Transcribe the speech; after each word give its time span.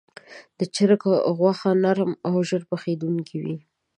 د 0.57 0.59
چرګ 0.75 1.03
غوښه 1.37 1.71
نرم 1.83 2.11
او 2.27 2.33
ژر 2.47 2.61
پخېدونکې 2.71 3.37
وي. 3.43 3.55